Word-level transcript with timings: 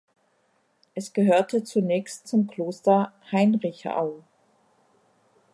Es 0.95 1.13
gehörte 1.13 1.63
zunächst 1.63 2.27
zum 2.27 2.47
Kloster 2.47 3.13
Heinrichau. 3.31 4.23